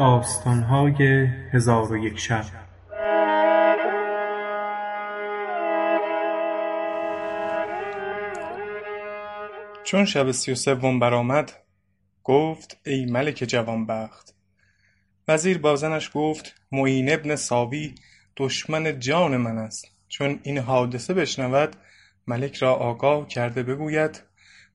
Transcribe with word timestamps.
داستانهای 0.00 1.26
هزار 1.52 1.92
و 1.92 2.06
یک 2.06 2.18
شب. 2.18 2.44
چون 9.84 10.04
شب 10.04 10.30
سی 10.30 10.52
و 10.52 10.54
سوم 10.54 10.98
برآمد 10.98 11.52
گفت 12.24 12.76
ای 12.86 13.06
ملک 13.06 13.34
جوانبخت. 13.34 14.34
وزیر 15.28 15.58
با 15.58 15.76
زنش 15.76 16.10
گفت 16.14 16.54
معین 16.72 17.16
بن 17.16 17.36
ساوی 17.36 17.94
دشمن 18.36 18.98
جان 18.98 19.36
من 19.36 19.58
است. 19.58 19.88
چون 20.08 20.40
این 20.42 20.58
حادثه 20.58 21.14
بشنود 21.14 21.76
ملک 22.26 22.56
را 22.56 22.74
آگاه 22.74 23.28
کرده 23.28 23.62
بگوید 23.62 24.22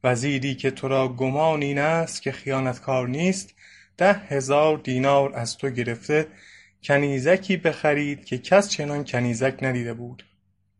وزیری 0.04 0.55
که 0.55 0.72
تو 0.72 0.88
را 0.88 1.08
گمان 1.08 1.62
این 1.62 1.80
است 1.80 2.22
که 2.22 2.32
خیانتکار 2.32 3.08
نیست 3.08 3.55
ده 3.98 4.13
هزار 4.13 4.77
دینار 4.77 5.35
از 5.35 5.58
تو 5.58 5.70
گرفته 5.70 6.27
کنیزکی 6.84 7.58
بخرید 7.58 8.26
که 8.26 8.38
کس 8.38 8.70
چنان 8.70 9.04
کنیزک 9.04 9.58
ندیده 9.62 9.94
بود. 9.94 10.26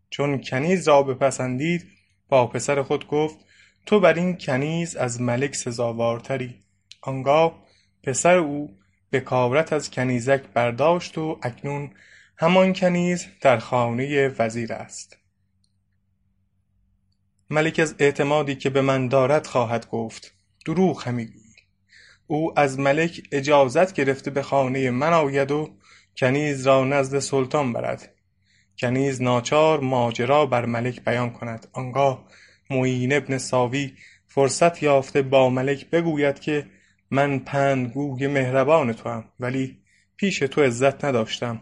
چون 0.10 0.42
کنیز 0.42 0.88
را 0.88 1.04
بپسندید 1.04 1.88
با 2.30 2.48
پسر 2.48 2.82
خود 2.82 3.08
گفت 3.08 3.40
تو 3.86 4.00
بر 4.00 4.14
این 4.14 4.38
کنیز 4.38 4.96
از 4.96 5.22
ملک 5.22 5.56
سزاوارتری. 5.56 6.56
آنگاه 7.02 7.66
پسر 8.04 8.38
او 8.38 8.78
بکارت 9.12 9.74
از 9.74 9.92
کنیزک 9.92 10.42
برداشت 10.54 11.18
و 11.18 11.40
اکنون 11.42 11.92
همان 12.38 12.74
کنیز 12.74 13.28
در 13.42 13.58
خانه 13.58 14.28
وزیر 14.28 14.74
است. 14.74 15.18
ملک 17.50 17.80
از 17.80 17.96
اعتمادی 18.00 18.56
که 18.56 18.70
به 18.70 18.82
من 18.82 19.08
دارد 19.08 19.48
خواهد 19.48 19.90
گفت. 19.90 20.34
دروغ 20.66 21.08
همی 21.08 21.26
او 22.28 22.60
از 22.60 22.80
ملک 22.80 23.28
اجازت 23.32 23.94
گرفته 23.94 24.32
به 24.32 24.42
خانه 24.42 24.90
من 24.92 25.14
آید 25.14 25.52
و 25.52 25.70
کنیز 26.18 26.68
را 26.68 26.84
نزد 26.84 27.20
سلطان 27.20 27.74
برد. 27.74 28.16
کنیز 28.78 29.22
ناچار 29.22 29.80
ماجرا 29.80 30.46
بر 30.46 30.66
ملک 30.66 31.04
بیان 31.04 31.30
کند. 31.30 31.68
آنگاه 31.74 32.26
معین 32.70 33.20
بن 33.20 33.38
ساوی 33.38 33.94
فرصت 34.28 34.84
یافته 34.84 35.22
با 35.22 35.50
ملک 35.50 35.90
بگوید 35.90 36.40
که 36.40 36.68
من 37.12 37.40
پندگوی 37.40 38.28
مهربان 38.28 38.94
توام 38.94 39.26
ولی 39.40 39.78
پیش 40.18 40.40
تو 40.40 40.62
عزت 40.62 41.06
نداشتم. 41.06 41.62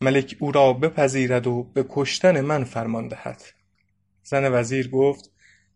ملک 0.00 0.36
او 0.40 0.52
را 0.52 0.72
بپذیرد 0.72 1.46
و 1.46 1.62
به 1.74 1.84
کشتن 1.88 2.40
من 2.40 2.64
فرمان 2.64 3.08
دهد. 3.08 3.42
زن 4.22 4.52
وزیر 4.52 4.90
گفت 4.90 5.30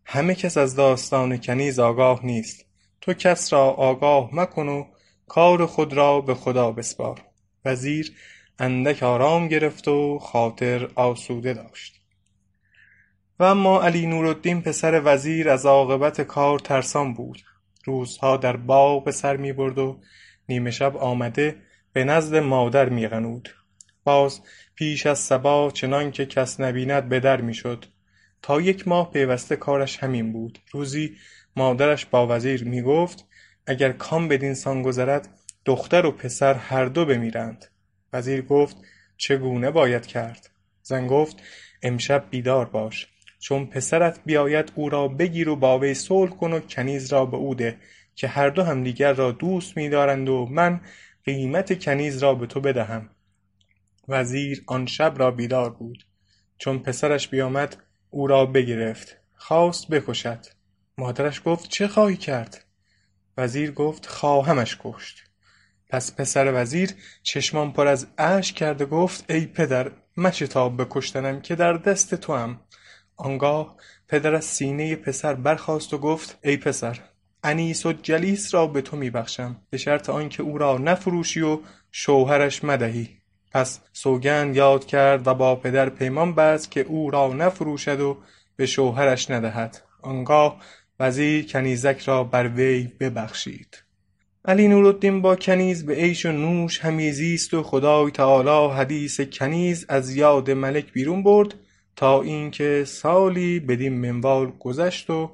همه 0.05 0.35
کس 0.35 0.57
از 0.57 0.75
داستان 0.75 1.37
کنیز 1.37 1.79
آگاه 1.79 2.25
نیست. 2.25 2.65
تو 3.03 3.13
کس 3.13 3.53
را 3.53 3.69
آگاه 3.69 4.29
مکن 4.33 4.67
و 4.67 4.85
کار 5.27 5.65
خود 5.65 5.93
را 5.93 6.21
به 6.21 6.33
خدا 6.33 6.71
بسپار. 6.71 7.21
وزیر 7.65 8.11
اندک 8.59 9.03
آرام 9.03 9.47
گرفت 9.47 9.87
و 9.87 10.19
خاطر 10.19 10.89
آسوده 10.95 11.53
داشت. 11.53 12.01
و 13.39 13.43
اما 13.43 13.83
علی 13.83 14.05
نورالدین 14.05 14.61
پسر 14.61 15.01
وزیر 15.05 15.49
از 15.49 15.65
عاقبت 15.65 16.21
کار 16.21 16.59
ترسان 16.59 17.13
بود. 17.13 17.41
روزها 17.85 18.37
در 18.37 18.55
باغ 18.57 19.03
به 19.03 19.11
سر 19.11 19.37
می 19.37 19.53
برد 19.53 19.77
و 19.77 19.99
نیمه 20.49 20.71
شب 20.71 20.97
آمده 20.97 21.55
به 21.93 22.03
نزد 22.03 22.35
مادر 22.35 22.89
می 22.89 23.07
غنود. 23.07 23.49
باز 24.03 24.41
پیش 24.75 25.05
از 25.05 25.19
صبا 25.19 25.71
چنان 25.71 26.11
که 26.11 26.25
کس 26.25 26.59
نبیند 26.59 27.09
به 27.09 27.19
در 27.19 27.41
می 27.41 27.53
شد. 27.53 27.85
تا 28.41 28.61
یک 28.61 28.87
ماه 28.87 29.11
پیوسته 29.11 29.55
کارش 29.55 29.97
همین 29.97 30.33
بود. 30.33 30.59
روزی 30.71 31.17
مادرش 31.55 32.05
با 32.05 32.27
وزیر 32.27 32.63
می 32.63 32.81
گفت 32.81 33.25
اگر 33.67 33.91
کام 33.91 34.27
بدین 34.27 34.53
سان 34.53 34.81
گذرد 34.81 35.29
دختر 35.65 36.05
و 36.05 36.11
پسر 36.11 36.53
هر 36.53 36.85
دو 36.85 37.05
بمیرند. 37.05 37.65
وزیر 38.13 38.41
گفت 38.41 38.77
چگونه 39.17 39.71
باید 39.71 40.05
کرد؟ 40.05 40.49
زن 40.81 41.07
گفت 41.07 41.37
امشب 41.83 42.25
بیدار 42.29 42.65
باش 42.65 43.07
چون 43.39 43.65
پسرت 43.65 44.19
بیاید 44.25 44.71
او 44.75 44.89
را 44.89 45.07
بگیر 45.07 45.49
و 45.49 45.55
با 45.55 45.79
وی 45.79 45.93
صلح 45.93 46.31
کن 46.31 46.53
و 46.53 46.59
کنیز 46.59 47.13
را 47.13 47.25
به 47.25 47.37
او 47.37 47.55
ده 47.55 47.77
که 48.15 48.27
هر 48.27 48.49
دو 48.49 48.63
همدیگر 48.63 49.13
را 49.13 49.31
دوست 49.31 49.77
می‌دارند 49.77 50.29
و 50.29 50.45
من 50.51 50.81
قیمت 51.25 51.83
کنیز 51.83 52.23
را 52.23 52.35
به 52.35 52.47
تو 52.47 52.61
بدهم. 52.61 53.09
وزیر 54.07 54.63
آن 54.67 54.85
شب 54.85 55.13
را 55.17 55.31
بیدار 55.31 55.69
بود 55.69 56.05
چون 56.57 56.79
پسرش 56.79 57.27
بیامد 57.27 57.77
او 58.09 58.27
را 58.27 58.45
بگرفت 58.45 59.17
خواست 59.35 59.87
بکشد. 59.87 60.39
مادرش 60.97 61.41
گفت 61.45 61.69
چه 61.69 61.87
خواهی 61.87 62.17
کرد؟ 62.17 62.65
وزیر 63.37 63.71
گفت 63.71 64.05
خواهمش 64.05 64.77
کشت. 64.83 65.23
پس 65.89 66.15
پسر 66.15 66.61
وزیر 66.61 66.91
چشمان 67.23 67.71
پر 67.71 67.87
از 67.87 68.07
اشک 68.17 68.55
کرد 68.55 68.81
و 68.81 68.85
گفت 68.85 69.31
ای 69.31 69.45
پدر 69.45 69.91
مشتاب 70.17 70.77
به 70.77 70.87
کشتنم 70.89 71.41
که 71.41 71.55
در 71.55 71.73
دست 71.73 72.15
توام. 72.15 72.61
آنگاه 73.15 73.77
پدر 74.07 74.35
از 74.35 74.45
سینه 74.45 74.95
پسر 74.95 75.33
برخاست 75.33 75.93
و 75.93 75.97
گفت 75.97 76.37
ای 76.43 76.57
پسر 76.57 76.99
انیس 77.43 77.85
و 77.85 77.93
جلیس 77.93 78.53
را 78.53 78.67
به 78.67 78.81
تو 78.81 78.97
میبخشم. 78.97 79.61
به 79.69 79.77
شرط 79.77 80.09
آنکه 80.09 80.43
او 80.43 80.57
را 80.57 80.77
نفروشی 80.77 81.41
و 81.41 81.59
شوهرش 81.91 82.63
مدهی. 82.63 83.17
پس 83.51 83.79
سوگند 83.93 84.55
یاد 84.55 84.85
کرد 84.85 85.27
و 85.27 85.33
با 85.33 85.55
پدر 85.55 85.89
پیمان 85.89 86.35
بست 86.35 86.71
که 86.71 86.81
او 86.81 87.11
را 87.11 87.27
نفروشد 87.27 87.99
و 87.99 88.17
به 88.55 88.65
شوهرش 88.65 89.31
ندهد. 89.31 89.81
آنگاه 90.01 90.59
وزیر 90.99 91.45
کنیزک 91.45 91.99
را 92.05 92.23
بر 92.23 92.47
وی 92.47 92.83
ببخشید. 92.99 93.83
علی 94.45 94.67
نورالدین 94.67 95.21
با 95.21 95.35
کنیز 95.35 95.85
به 95.85 95.93
عیش 95.93 96.25
و 96.25 96.31
نوش 96.31 96.79
همی 96.79 97.11
زیست 97.11 97.53
و 97.53 97.63
خدای 97.63 98.11
تعالی 98.11 98.73
حدیث 98.73 99.21
کنیز 99.21 99.85
از 99.89 100.15
یاد 100.15 100.51
ملک 100.51 100.93
بیرون 100.93 101.23
برد 101.23 101.53
تا 101.95 102.21
اینکه 102.21 102.83
سالی 102.87 103.59
بدین 103.59 103.93
منوال 103.93 104.51
گذشت 104.59 105.09
و 105.09 105.31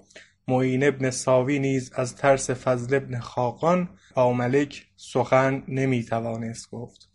معین 0.48 0.92
بن 0.92 1.10
ساوی 1.10 1.60
نیز 1.60 1.92
از 1.96 2.16
ترس 2.16 2.50
فضل 2.50 3.00
بن 3.00 3.20
خاقان 3.20 3.90
با 4.16 4.34
ملک 4.34 4.86
سخن 4.98 5.64
نمی 5.68 6.04
توانست 6.04 6.72
گفت. 6.72 7.10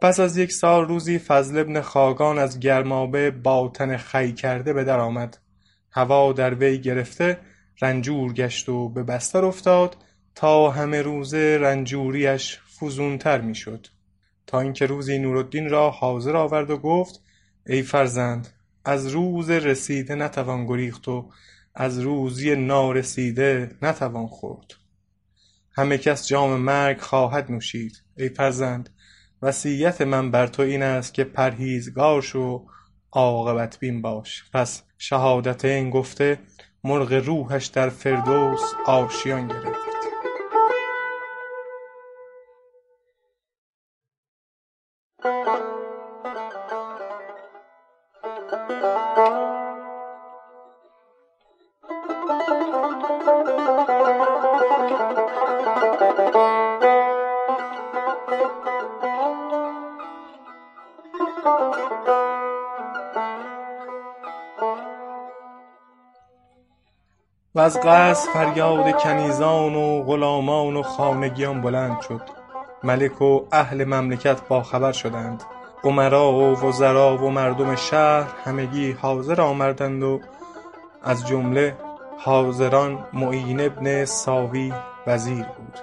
پس 0.00 0.20
از 0.20 0.36
یک 0.36 0.52
سال 0.52 0.84
روزی 0.88 1.18
فضل 1.18 1.62
بن 1.62 1.80
خاقان 1.80 2.38
از 2.38 2.60
گرمابه 2.60 3.30
با 3.30 3.68
تن 3.74 3.96
خی 3.96 4.32
کرده 4.32 4.72
به 4.72 4.84
در 4.84 5.00
آمد. 5.00 5.38
هوا 5.92 6.32
در 6.32 6.54
وی 6.54 6.78
گرفته 6.78 7.38
رنجور 7.80 8.32
گشت 8.32 8.68
و 8.68 8.88
به 8.88 9.02
بستر 9.02 9.44
افتاد 9.44 9.96
تا 10.34 10.70
همه 10.70 11.02
روزه 11.02 11.58
رنجوریش 11.60 12.58
فزونتر 12.80 13.40
می 13.40 13.54
شد 13.54 13.86
تا 14.46 14.60
اینکه 14.60 14.86
روزی 14.86 15.18
نورالدین 15.18 15.70
را 15.70 15.90
حاضر 15.90 16.36
آورد 16.36 16.70
و 16.70 16.76
گفت 16.76 17.22
ای 17.66 17.82
فرزند 17.82 18.48
از 18.84 19.06
روز 19.06 19.50
رسیده 19.50 20.14
نتوان 20.14 20.66
گریخت 20.66 21.08
و 21.08 21.30
از 21.74 21.98
روزی 21.98 22.56
نارسیده 22.56 23.70
نتوان 23.82 24.26
خورد. 24.26 24.74
همه 25.72 25.98
کس 25.98 26.28
جام 26.28 26.60
مرگ 26.60 27.00
خواهد 27.00 27.52
نوشید. 27.52 28.02
ای 28.16 28.28
فرزند 28.28 28.90
وصیت 29.42 30.00
من 30.00 30.30
بر 30.30 30.46
تو 30.46 30.62
این 30.62 30.82
است 30.82 31.14
که 31.14 31.24
پرهیزگار 31.24 32.22
شو 32.22 32.66
عاقبت 33.12 33.78
بین 33.78 34.02
باش. 34.02 34.44
پس 34.52 34.82
شهادتین 34.98 35.90
گفته 35.90 36.38
مرغ 36.84 37.12
روحش 37.12 37.66
در 37.66 37.88
فردوس 37.88 38.60
آشیان 38.86 39.48
گرفت. 39.48 39.91
از 67.62 67.80
قصر 67.80 68.32
فریاد 68.32 69.02
کنیزان 69.02 69.74
و 69.74 70.02
غلامان 70.02 70.76
و 70.76 70.82
خانگیان 70.82 71.60
بلند 71.60 72.00
شد. 72.00 72.20
ملک 72.84 73.22
و 73.22 73.40
اهل 73.52 73.84
مملکت 73.84 74.48
با 74.48 74.62
خبر 74.62 74.92
شدند. 74.92 75.42
امرا 75.84 76.32
و 76.32 76.60
وزرا 76.64 77.16
و 77.16 77.30
مردم 77.30 77.74
شهر 77.74 78.28
همگی 78.44 78.92
حاضر 78.92 79.40
آمدند 79.40 80.02
و 80.02 80.20
از 81.02 81.26
جمله 81.26 81.76
حاضران 82.18 82.98
معین 83.12 83.68
بن 83.68 84.04
ساوی 84.04 84.72
وزیر 85.06 85.44
بود. 85.44 85.78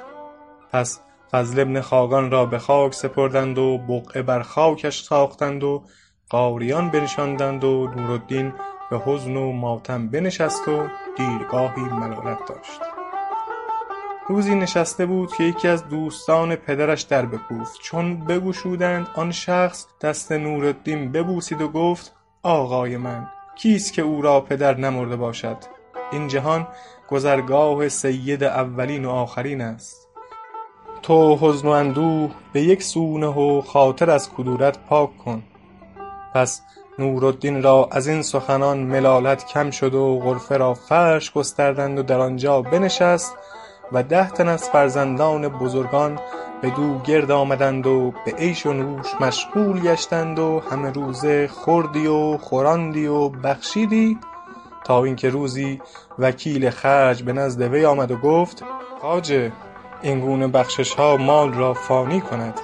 پس 0.72 1.00
فضل 1.32 1.64
بن 1.64 1.82
خاقان 1.82 2.32
را 2.32 2.46
به 2.46 2.60
خاک 2.60 2.94
سپردند 2.94 3.58
و 3.58 3.78
بقعه 3.78 4.22
بر 4.22 4.42
خاکش 4.42 5.04
ساختند 5.04 5.64
و 5.64 5.84
قالیان 6.30 6.90
بنشاندند 6.90 7.64
و 7.64 7.88
نورالدین 7.96 8.54
به 8.90 9.02
حزن 9.06 9.38
و 9.38 9.52
ماتم 9.52 10.08
بنشست 10.08 10.68
و 10.68 10.88
دیرگاهی 11.18 11.82
ملالت 11.82 12.46
داشت. 12.46 12.82
روزی 14.28 14.56
نشسته 14.56 15.06
بود 15.06 15.34
که 15.34 15.44
یکی 15.44 15.68
از 15.68 15.88
دوستان 15.88 16.56
پدرش 16.56 17.02
در 17.02 17.26
بکوفت. 17.26 17.80
چون 17.82 18.20
بگشودند 18.20 19.08
آن 19.16 19.32
شخص 19.32 19.86
دست 20.02 20.32
نورالدین 20.32 21.12
ببوسید 21.12 21.62
و 21.62 21.68
گفت 21.68 22.16
آقای 22.44 22.98
من 22.98 23.28
کیست 23.56 23.94
که 23.94 24.02
او 24.02 24.22
را 24.22 24.42
پدر 24.42 24.78
نمرده 24.78 25.16
باشد؟ 25.16 25.58
این 26.12 26.28
جهان 26.28 26.68
گذرگاه 27.10 27.90
سید 27.90 28.44
اولین 28.44 29.06
و 29.06 29.10
آخرین 29.10 29.62
است. 29.62 30.08
تو 31.02 31.38
حزن 31.42 31.68
و 31.68 31.72
اندوه 31.72 32.32
به 32.54 32.62
یک 32.62 32.84
سو 32.84 33.18
نه 33.18 33.28
و 33.28 33.62
خاطر 33.62 34.10
از 34.10 34.34
کدورت 34.34 34.78
پاک 34.78 35.18
کن. 35.18 35.44
پس 36.34 36.62
نورالدین 37.00 37.64
را 37.64 37.90
از 37.92 38.08
این 38.08 38.22
سخنان 38.22 38.78
ملالت 38.78 39.46
کم 39.46 39.72
شد 39.72 39.94
و 39.94 40.20
غرفه 40.20 40.58
را 40.58 40.74
فرش 40.74 41.32
گستردند 41.32 42.00
و 42.00 42.04
در 42.04 42.20
آنجا 42.20 42.62
بنشست 42.62 43.36
و 43.92 44.04
ده 44.04 44.30
تن 44.30 44.48
از 44.48 44.70
فرزندان 44.70 45.48
بزرگان 45.48 46.20
بدو 46.64 47.00
گرد 47.00 47.32
آمدند 47.32 47.88
و 47.88 48.14
به 48.26 48.32
عیش 48.32 48.66
و 48.66 48.74
نوش 48.74 49.08
مشغول 49.22 49.80
گشتند 49.80 50.40
و 50.40 50.62
همه 50.72 50.92
روزه 50.92 51.48
خوردی 51.48 52.08
و 52.08 52.38
خوراندی 52.38 53.08
و 53.08 53.30
بخشیدی 53.30 54.18
تا 54.84 55.04
اینکه 55.04 55.30
روزی 55.30 55.82
وکیل 56.20 56.70
خرج 56.70 57.24
به 57.24 57.34
نزد 57.34 57.62
وی 57.62 57.86
آمد 57.86 58.12
و 58.12 58.18
گفت 58.18 58.64
خواجه 59.02 59.52
این 60.02 60.20
گونه 60.20 60.48
بخشش 60.48 60.94
ها 60.94 61.18
مال 61.18 61.54
را 61.54 61.74
فانی 61.74 62.22
کند. 62.22 62.60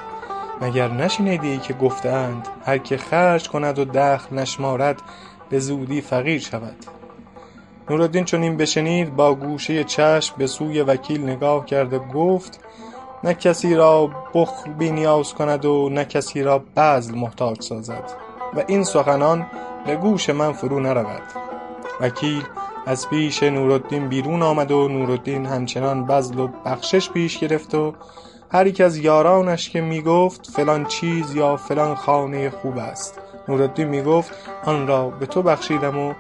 مگر 0.62 0.88
نشنیدی 0.92 1.58
که 1.58 1.74
گفته 1.74 2.10
اند 2.10 2.48
هر 2.66 2.78
که 2.78 2.98
خرج 2.98 3.50
کند 3.50 3.80
و 3.80 3.86
دخل 3.86 4.36
نشمارد 4.36 5.02
به 5.50 5.60
زودی 5.60 6.02
فقیر 6.02 6.40
شود؟ 6.40 6.76
نورالدین 7.90 8.26
چون 8.26 8.42
این 8.42 8.58
بشنید 8.58 9.16
با 9.16 9.36
گوشه 9.36 9.84
چشم 9.84 10.36
به 10.38 10.48
سوی 10.48 10.82
وکیل 10.82 11.24
نگاه 11.24 11.66
کرد 11.66 11.94
و 11.94 12.00
گفت 12.00 12.60
نه 13.24 13.34
کسی 13.34 13.76
را 13.76 14.10
بخل 14.34 14.72
بی 14.72 14.92
نیاز 14.92 15.34
کند 15.34 15.66
و 15.66 15.90
نه 15.90 16.06
کسی 16.06 16.44
را 16.44 16.64
بذل 16.78 17.16
محتاج 17.16 17.62
سازد 17.62 18.12
و 18.56 18.64
این 18.68 18.84
سخنان 18.84 19.46
به 19.86 19.96
گوش 19.96 20.30
من 20.30 20.52
فرو 20.54 20.80
نرود. 20.80 21.22
وکیل 22.02 22.44
از 22.86 23.10
پیش 23.10 23.44
نورالدین 23.44 24.08
بیرون 24.08 24.42
آمد 24.42 24.72
و 24.72 24.88
نورالدین 24.88 25.46
همچنان 25.46 26.06
بذل 26.06 26.40
و 26.40 26.48
بخشش 26.66 27.10
پیش 27.10 27.38
گرفت 27.38 27.76
و 27.76 27.94
هر 28.50 28.68
یک 28.68 28.82
از 28.82 28.98
یارانش 28.98 29.70
که 29.70 29.82
می 29.82 30.02
گفت 30.02 30.52
فلان 30.52 30.86
چیز 30.86 31.36
یا 31.36 31.58
فلان 31.58 31.96
خانه 31.96 32.50
خوب 32.50 32.78
است. 32.78 33.20
نورالدین 33.48 33.88
می 33.88 34.02
گفت 34.02 34.32
آن 34.66 34.88
را 34.88 35.10
به 35.10 35.26
تو 35.26 35.42
بخشیدم 35.42 35.98
و 35.98 36.14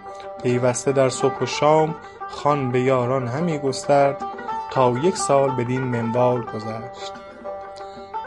پیوسته 0.44 0.92
در 0.92 1.10
صبح 1.10 1.40
و 1.42 1.46
شام 1.46 1.96
خوان 2.30 2.72
به 2.72 2.82
یاران 2.82 3.28
همی 3.28 3.60
گسترد 3.60 4.24
تا 4.72 4.94
یک 5.04 5.18
سال 5.18 5.52
بدین 5.52 5.82
منوال 5.82 6.42
گذشت. 6.42 7.14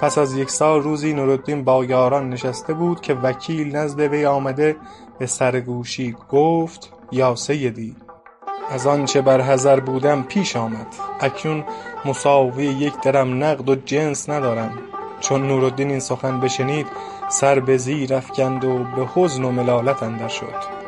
پس 0.01 0.19
از 0.19 0.37
یک 0.37 0.51
سال 0.51 0.83
روزی 0.83 1.13
نورالدین 1.13 1.65
با 1.65 1.85
یاران 1.85 2.31
نشسته 2.31 2.75
بود 2.75 3.01
که 3.01 3.15
وکیل 3.15 3.77
نزد 3.77 4.01
وی 4.01 4.27
آمده 4.27 4.77
به 5.19 5.27
سر 5.27 5.61
گوشی 5.61 6.17
گفت 6.31 6.93
یا 7.13 7.35
سیدی. 7.35 7.97
از 8.71 8.87
آنچه 8.87 9.23
بر 9.23 9.41
حذر 9.41 9.81
بودم 9.81 10.23
پیش 10.23 10.57
آمد. 10.57 10.87
اکنون 11.21 11.65
مساوی 12.05 12.65
یک 12.65 13.01
درم 13.01 13.45
نقد 13.45 13.69
و 13.69 13.75
جنس 13.75 14.29
ندارم. 14.29 14.73
چون 15.21 15.47
نورالدین 15.47 15.91
این 15.91 16.01
سخن 16.01 16.41
بشنید 16.41 16.87
سر 17.29 17.61
به 17.61 17.77
زیر 17.77 18.15
افکند 18.15 18.65
و 18.65 18.79
به 18.85 19.09
حزن 19.15 19.45
و 19.45 19.51
ملالت 19.51 20.03
اندر 20.03 20.29
شد. 20.29 20.79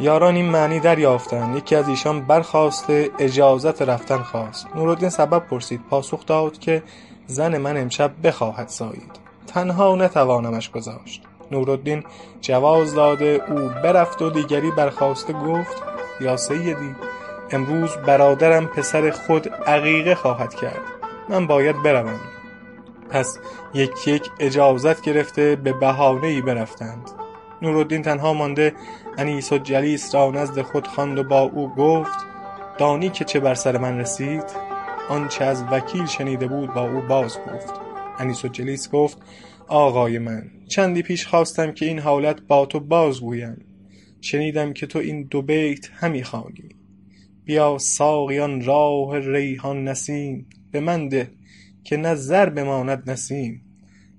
یاران 0.00 0.36
این 0.36 0.50
معنی 0.50 0.80
دریافتند. 0.80 1.56
یکی 1.56 1.76
از 1.76 1.88
ایشان 1.88 2.20
برخاسته 2.20 3.10
اجازت 3.18 3.82
رفتن 3.82 4.18
خواست. 4.18 4.66
نورالدین 4.74 5.08
سبب 5.08 5.38
پرسید. 5.38 5.80
پاسخ 5.90 6.26
داد 6.26 6.58
که 6.58 6.82
زن 7.26 7.58
من 7.58 7.76
امشب 7.76 8.10
بخواهد 8.24 8.68
زایید 8.68 9.20
تنها 9.46 9.96
نتوانمش 9.96 10.70
گذاشت. 10.70 11.22
نورالدین 11.50 12.04
جواز 12.40 12.94
داده 12.94 13.40
او 13.48 13.58
برفت 13.82 14.22
و 14.22 14.30
دیگری 14.30 14.70
برخاسته 14.70 15.32
گفت 15.32 15.91
یا 16.20 16.36
سیدی 16.36 16.96
امروز 17.50 17.96
برادرم 17.96 18.66
پسر 18.66 19.10
خود 19.10 19.48
عقیقه 19.48 20.14
خواهد 20.14 20.54
کرد. 20.54 20.80
من 21.28 21.46
باید 21.46 21.82
بروم. 21.82 22.20
پس 23.10 23.38
یک 23.74 24.08
یک 24.08 24.30
اجازت 24.40 25.00
گرفته 25.00 25.56
به 25.56 25.72
بهانه 25.72 26.26
ای 26.26 26.40
برفتند. 26.40 27.10
نورالدین 27.62 28.02
تنها 28.02 28.32
مانده 28.32 28.72
انیس 29.18 29.52
و 29.52 29.58
جلیس 29.58 30.14
را 30.14 30.30
نزد 30.30 30.62
خود 30.62 30.86
خواند 30.86 31.18
و 31.18 31.22
با 31.22 31.40
او 31.40 31.74
گفت 31.74 32.18
دانی 32.78 33.10
که 33.10 33.24
چه 33.24 33.40
بر 33.40 33.54
سر 33.54 33.78
من 33.78 33.98
رسید؟ 33.98 34.44
آنچه 35.08 35.44
از 35.44 35.64
وکیل 35.70 36.06
شنیده 36.06 36.46
بود 36.46 36.74
با 36.74 36.82
او 36.90 37.00
باز 37.00 37.38
گفت. 37.38 37.74
انیس 38.18 38.44
و 38.44 38.48
جلیس 38.48 38.90
گفت 38.90 39.18
آقای 39.68 40.18
من 40.18 40.42
چندی 40.68 41.02
پیش 41.02 41.26
خواستم 41.26 41.72
که 41.72 41.86
این 41.86 41.98
حالت 41.98 42.40
با 42.40 42.66
تو 42.66 42.80
باز 42.80 43.20
گویم. 43.20 43.71
شنیدم 44.22 44.72
که 44.72 44.86
تو 44.86 44.98
این 44.98 45.22
دو 45.22 45.42
بیت 45.42 45.90
همی 45.92 46.24
خوانی 46.24 46.68
بیا 47.44 47.78
ساقی 47.78 48.38
آن 48.38 48.64
راح 48.64 49.16
ریحان 49.16 49.84
نسیم. 49.84 50.46
به 50.70 50.80
من 50.80 51.08
ده 51.08 51.30
که 51.84 51.96
نه 51.96 52.14
زر 52.14 52.50
بماند 52.50 53.10
نسیم. 53.10 53.62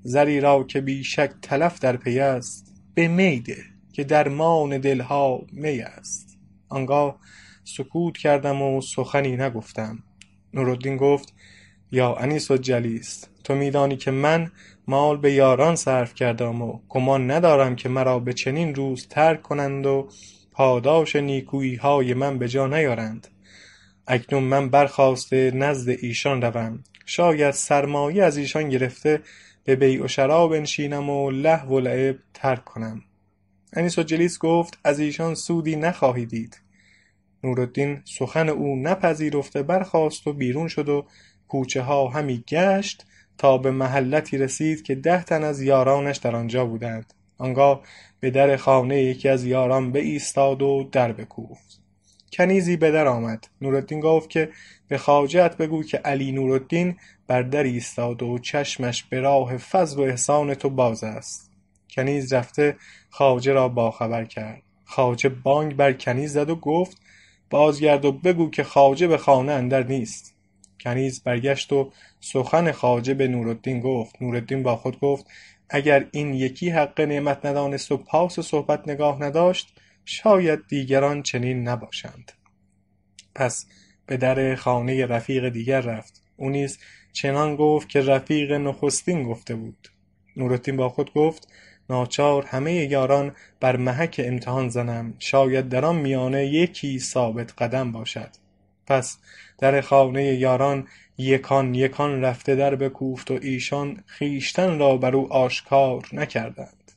زری 0.03 0.39
را 0.39 0.63
که 0.63 0.81
بی 0.81 1.03
شک 1.03 1.31
تلف 1.41 1.79
در 1.79 1.97
پی 1.97 2.19
است 2.19 2.75
به 2.93 3.07
می 3.07 3.39
ده 3.39 3.63
که 3.93 4.03
درمان 4.03 4.77
دل 4.77 5.01
ها 5.01 5.45
می 5.51 5.79
است. 5.79 6.37
آنگاه 6.69 7.19
سکوت 7.63 8.17
کردم 8.17 8.61
و 8.61 8.81
سخنی 8.81 9.37
نگفتم. 9.37 10.03
نورالدین 10.53 10.97
گفت 10.97 11.33
یا 11.93 12.15
انیس 12.15 12.51
و 12.51 12.57
جلیس 12.57 13.25
تو 13.43 13.55
می 13.55 13.71
دانی 13.71 13.97
که 13.97 14.11
من 14.11 14.51
مال 14.87 15.17
به 15.17 15.33
یاران 15.33 15.75
صرف 15.75 16.15
کردم 16.15 16.61
و 16.61 16.79
گمان 16.89 17.31
ندارم 17.31 17.75
که 17.75 17.89
مرا 17.89 18.19
به 18.19 18.33
چنین 18.33 18.75
روز 18.75 19.07
ترک 19.07 19.41
کنند 19.41 19.85
و 19.85 20.09
پاداش 20.51 21.15
نیکویی 21.15 21.75
های 21.75 22.13
من 22.13 22.37
به 22.37 22.47
جا 22.47 22.67
نیارند. 22.67 23.27
اکنون 24.07 24.43
من 24.43 24.69
برخاسته 24.69 25.51
نزد 25.51 25.89
ایشان 25.89 26.41
روم. 26.41 26.83
شاید 27.05 27.51
سرمایه 27.51 28.23
از 28.23 28.37
ایشان 28.37 28.69
گرفته 28.69 29.21
به 29.63 29.75
بیع 29.75 30.03
و 30.03 30.07
شرا 30.07 30.47
بنشینم 30.47 31.09
و 31.09 31.31
لهو 31.31 31.75
و 31.75 31.79
لعب 31.79 32.15
ترک 32.33 32.65
کنم. 32.65 33.01
انیس 33.73 33.99
و 33.99 34.03
جلیس 34.03 34.39
گفت 34.39 34.79
از 34.83 34.99
ایشان 34.99 35.35
سودی 35.35 35.75
نخواهی 35.75 36.25
دید. 36.25 36.61
نورالدین 37.43 38.01
سخن 38.05 38.49
او 38.49 38.75
نپذیرفته 38.75 39.63
برخاست 39.63 40.27
و 40.27 40.33
بیرون 40.33 40.67
شد 40.67 40.89
و 40.89 41.05
کوچه 41.53 41.81
ها 41.81 42.07
همی 42.07 42.43
گشت 42.47 43.05
تا 43.37 43.57
به 43.57 43.71
محلتی 43.71 44.37
رسید 44.37 44.83
که 44.83 44.95
ده 44.95 45.23
تن 45.23 45.43
از 45.43 45.61
یارانش 45.61 46.17
در 46.17 46.35
آنجا 46.35 46.65
بودند. 46.65 47.13
آنگاه 47.37 47.81
به 48.19 48.31
در 48.31 48.57
خانه 48.57 49.03
یکی 49.03 49.29
از 49.29 49.45
یاران 49.45 49.91
بایستاد 49.91 50.61
و 50.61 50.89
در 50.91 51.11
بکوفت. 51.11 51.81
کنیزی 52.33 52.77
به 52.77 52.91
در 52.91 53.07
آمد. 53.07 53.47
نورالدین 53.61 53.99
گفت 53.99 54.29
که 54.29 54.49
به 54.87 54.97
خواجهت 54.97 55.57
بگو 55.57 55.83
که 55.83 55.97
علی 55.97 56.31
نورالدین 56.31 56.95
بر 57.27 57.41
در 57.41 57.63
ایستاده 57.63 58.25
و 58.25 58.39
چشمش 58.39 59.03
به 59.03 59.19
راه 59.19 59.57
فضل 59.57 59.99
و 59.99 60.03
احسان 60.03 60.53
تو 60.53 60.69
باز 60.69 61.03
است. 61.03 61.51
کنیز 61.89 62.33
رفته 62.33 62.75
خواجه 63.09 63.53
را 63.53 63.69
باخبر 63.69 64.25
کرد. 64.25 64.61
خواجه 64.85 65.29
بانگ 65.29 65.75
بر 65.75 65.93
کنیز 65.93 66.33
زد 66.33 66.49
و 66.49 66.55
گفت 66.55 66.97
بازگرد 67.49 68.05
و 68.05 68.11
بگو 68.11 68.49
که 68.49 68.63
خواجه 68.63 69.07
به 69.07 69.17
خانه 69.17 69.51
اندر 69.51 69.83
نیست. 69.83 70.33
کنیز 70.83 71.23
برگشت 71.23 71.73
و 71.73 71.91
سخن 72.19 72.71
خواجه 72.71 73.13
به 73.13 73.27
نورالدین 73.27 73.79
گفت. 73.79 74.21
نورالدین 74.21 74.63
با 74.63 74.75
خود 74.75 74.99
گفت 74.99 75.25
اگر 75.69 76.05
این 76.11 76.33
یکی 76.33 76.69
حق 76.69 77.01
نعمت 77.01 77.45
ندانست 77.45 77.91
و 77.91 77.97
پاس 77.97 78.39
صحبت 78.39 78.87
نگاه 78.87 79.21
نداشت 79.21 79.79
شاید 80.05 80.67
دیگران 80.67 81.23
چنین 81.23 81.67
نباشند. 81.67 82.31
پس 83.35 83.65
به 84.05 84.17
در 84.17 84.55
خانه 84.55 85.05
رفیق 85.05 85.49
دیگر 85.49 85.81
رفت. 85.81 86.23
او 86.37 86.49
نیز 86.49 86.79
چنان 87.13 87.55
گفت 87.55 87.89
که 87.89 88.01
رفیق 88.01 88.51
نخستین 88.51 89.23
گفته 89.23 89.55
بود. 89.55 89.87
نورالدین 90.37 90.77
با 90.77 90.89
خود 90.89 91.13
گفت 91.13 91.47
ناچار 91.89 92.45
همه 92.45 92.73
یاران 92.73 93.35
بر 93.59 93.75
محک 93.75 94.21
امتحان 94.23 94.69
زنم. 94.69 95.13
شاید 95.19 95.69
در 95.69 95.85
آن 95.85 95.95
میانه 95.95 96.45
یکی 96.45 96.99
ثابت 96.99 97.53
قدم 97.57 97.91
باشد. 97.91 98.29
پس 98.87 99.17
در 99.57 99.81
خانه 99.81 100.23
یاران 100.23 100.87
یکان 101.17 101.75
یکان 101.75 102.21
رفته 102.21 102.55
در 102.55 102.75
بکوفت 102.75 103.31
و 103.31 103.39
ایشان 103.41 104.03
خویشتن 104.17 104.79
را 104.79 104.97
بر 104.97 105.15
او 105.15 105.33
آشکار 105.33 106.09
نکردند. 106.13 106.91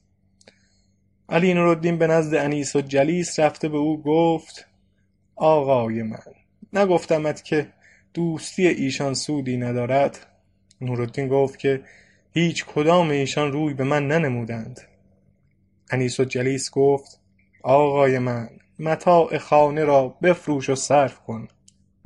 علی 1.28 1.54
نورالدین 1.54 1.98
به 1.98 2.06
نزد 2.06 2.34
انیس 2.34 2.76
و 2.76 2.80
جلیس 2.80 3.40
رفته 3.40 3.68
به 3.68 3.78
او 3.78 4.02
گفت 4.02 4.66
آقای 5.36 6.02
من 6.02 6.22
نگفتمت 6.72 7.44
که 7.44 7.68
دوستی 8.14 8.66
ایشان 8.66 9.14
سودی 9.14 9.56
ندارد؟ 9.56 10.26
نورالدین 10.80 11.28
گفت 11.28 11.58
که 11.58 11.82
هیچ 12.32 12.64
کدام 12.64 13.10
ایشان 13.10 13.52
روی 13.52 13.74
به 13.74 13.84
من 13.84 14.08
ننمودند. 14.08 14.80
انیس 15.90 16.20
و 16.20 16.24
جلیس 16.24 16.70
گفت 16.70 17.20
آقای 17.62 18.18
من 18.18 18.48
متاع 18.78 19.38
خانه 19.38 19.84
را 19.84 20.08
بفروش 20.08 20.70
و 20.70 20.74
صرف 20.74 21.20
کن. 21.20 21.48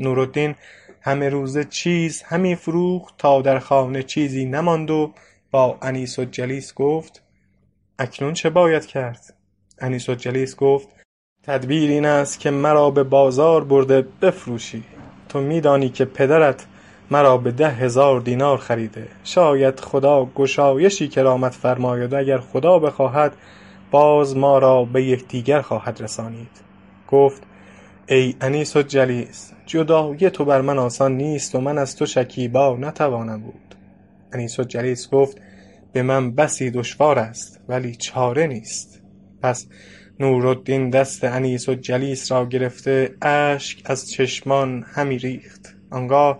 نورالدین 0.00 0.54
همه 1.00 1.28
روزه 1.28 1.64
چیز 1.64 2.22
همی 2.22 2.54
فروخت 2.54 3.14
تا 3.18 3.42
در 3.42 3.58
خانه 3.58 4.02
چیزی 4.02 4.44
نماند 4.44 4.90
و 4.90 5.12
با 5.50 5.78
انیس 5.82 6.18
و 6.18 6.24
جلیس 6.24 6.74
گفت 6.74 7.22
اکنون 7.98 8.34
چه 8.34 8.50
باید 8.50 8.86
کرد؟ 8.86 9.34
انیس 9.78 10.08
و 10.08 10.14
جلیس 10.14 10.56
گفت 10.56 10.88
تدبیر 11.42 11.90
این 11.90 12.06
است 12.06 12.40
که 12.40 12.50
مرا 12.50 12.90
به 12.90 13.02
بازار 13.02 13.64
برده 13.64 14.02
بفروشی. 14.22 14.84
تو 15.28 15.40
میدانی 15.40 15.88
که 15.88 16.04
پدرت 16.04 16.66
مرا 17.10 17.38
به 17.38 17.52
ده 17.52 17.70
هزار 17.70 18.20
دینار 18.20 18.58
خریده. 18.58 19.08
شاید 19.24 19.80
خدا 19.80 20.24
گشایشی 20.24 21.08
کرامت 21.08 21.54
فرماید 21.54 22.14
اگر 22.14 22.38
خدا 22.38 22.78
بخواهد 22.78 23.32
باز 23.90 24.36
ما 24.36 24.58
را 24.58 24.84
به 24.84 25.04
یکدیگر 25.04 25.60
خواهد 25.60 26.02
رسانید. 26.02 26.60
گفت 27.10 27.42
ای 28.12 28.34
انیس 28.40 28.76
و 28.76 28.82
جلیس 28.82 29.52
جدایی 29.66 30.30
تو 30.30 30.44
بر 30.44 30.60
من 30.60 30.78
آسان 30.78 31.16
نیست 31.16 31.54
و 31.54 31.60
من 31.60 31.78
از 31.78 31.96
تو 31.96 32.06
شکیبا 32.06 32.76
نتوانم 32.76 33.40
بود. 33.40 33.74
انیس 34.32 34.58
و 34.58 34.64
جلیس 34.64 35.10
گفت 35.10 35.38
به 35.92 36.02
من 36.02 36.34
بسی 36.34 36.70
دشوار 36.70 37.18
است 37.18 37.60
ولی 37.68 37.94
چاره 37.94 38.46
نیست. 38.46 39.02
پس 39.42 39.66
نورالدین 40.20 40.90
دست 40.90 41.24
انیس 41.24 41.68
و 41.68 41.74
جلیس 41.74 42.32
را 42.32 42.46
گرفته 42.46 43.14
اشک 43.22 43.82
از 43.84 44.10
چشمان 44.10 44.84
همی 44.94 45.18
ریخت. 45.18 45.76
آنگاه 45.90 46.38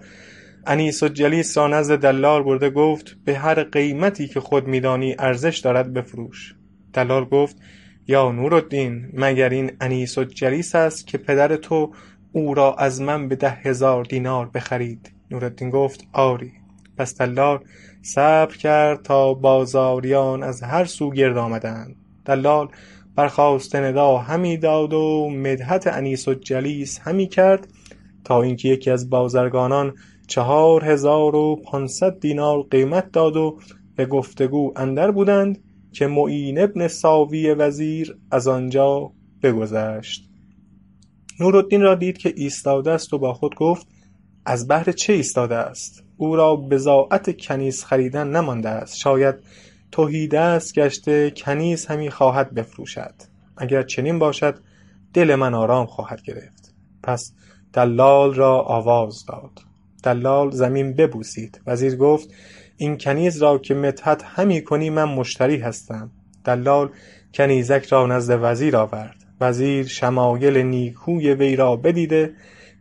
انیس 0.67 1.03
و 1.03 1.09
جلیس 1.09 1.59
را 1.59 1.69
نزد 1.69 1.99
دلال 1.99 2.43
برده 2.43 2.71
گفت 2.71 3.17
به 3.25 3.39
هر 3.39 3.63
قیمتی 3.63 4.29
که 4.29 4.41
خود 4.41 4.67
میدانی 4.67 5.17
ارزش 5.19 5.59
دارد 5.59 5.93
بفروش. 5.93 6.55
دلال 6.93 7.25
گفت 7.25 7.57
یا 8.07 8.33
نورالدین 8.33 9.11
مگر 9.13 9.49
این 9.49 9.73
انیس 9.81 10.19
و 10.19 10.25
جلیس 10.25 10.75
است 10.75 11.07
که 11.07 11.19
پدر 11.19 11.57
تو 11.57 11.93
او 12.33 12.55
را 12.55 12.75
از 12.75 13.01
من 13.01 13.29
به 13.29 13.37
ده 13.37 13.51
هزار 13.51 14.05
دینار 14.05 14.51
بخرید؟ 14.55 15.13
نورالدین 15.31 15.71
گفت 15.71 16.09
آری. 16.13 16.53
پس 16.97 17.19
دلال 17.19 17.59
صبر 18.03 18.57
کرد 18.57 19.03
تا 19.03 19.35
بازاریان 19.35 20.43
از 20.43 20.63
هر 20.63 20.85
سو 20.85 21.11
گرد 21.11 21.37
آمدند. 21.37 21.97
دلال 22.25 22.69
برخاسته 23.17 23.81
ندا 23.81 24.19
همی 24.19 24.57
داد 24.57 24.93
و 24.93 25.31
مدحت 25.31 25.87
انیس 25.87 26.29
و 26.29 26.35
جلیس 26.35 26.99
همی 26.99 27.27
کرد 27.27 27.69
تا 28.25 28.43
اینکه 28.43 28.69
یکی 28.69 28.91
از 28.91 29.11
بازرگانان 29.11 29.95
چهار 30.27 30.85
هزار 30.85 31.37
و 31.37 31.57
پانصد 31.57 32.21
دینار 32.21 32.63
قیمت 32.63 33.13
داد 33.13 33.37
و 33.37 33.59
به 33.97 34.07
گفت 34.07 34.41
و 34.41 34.49
گو 34.49 34.73
اندر 34.77 35.11
بودند. 35.11 35.59
که 35.93 36.07
معین 36.07 36.67
بن 36.67 36.89
ساوی 36.89 37.55
وزیر 37.55 38.19
از 38.31 38.49
آنجا 38.49 39.13
بگذشت. 39.43 40.31
نورالدین 41.41 41.83
را 41.83 41.95
دید 41.95 42.19
که 42.19 42.33
ایستاده 42.37 42.91
است 42.91 43.13
و 43.13 43.19
با 43.19 43.35
خود 43.35 43.55
گفت 43.55 43.87
از 44.47 44.69
بهر 44.69 44.93
چه 44.93 45.13
ایستاده 45.13 45.55
است؟ 45.55 46.05
او 46.17 46.37
را 46.37 46.57
بضاعت 46.57 47.41
کنیز 47.41 47.85
خریدن 47.85 48.29
نمانده 48.29 48.69
است. 48.69 48.97
شاید 48.97 49.35
تهیدست 49.93 50.75
گشته 50.75 51.31
کنیز 51.31 51.87
همی 51.87 52.11
خواهد 52.11 52.55
بفروشد. 52.55 53.15
اگر 53.57 53.83
چنین 53.83 54.19
باشد 54.19 54.59
دل 55.15 55.35
من 55.35 55.55
آرام 55.55 55.87
خواهد 55.87 56.23
گرفت. 56.23 56.75
پس 57.03 57.33
دلال 57.73 58.35
را 58.35 58.61
آواز 58.61 59.25
داد. 59.27 59.51
دلال 60.03 60.51
زمین 60.51 60.93
ببوسید. 60.93 61.61
وزیر 61.67 61.97
گفت 61.97 62.29
این 62.81 62.99
کنیز 62.99 63.43
را 63.43 63.59
که 63.59 63.75
مدحت 63.75 64.23
همی 64.25 64.65
کنی 64.65 64.91
من 64.91 65.05
مشتری 65.05 65.57
هستم. 65.57 66.11
دلال 66.45 66.89
کنیزک 67.35 67.87
را 67.87 68.07
نزد 68.07 68.39
وزیر 68.43 68.77
آورد. 68.77 69.17
وزیر 69.41 69.87
شمایل 69.87 70.57
نیکوی 70.57 71.35
وی 71.35 71.57
را 71.57 71.77
بدیده 71.77 72.33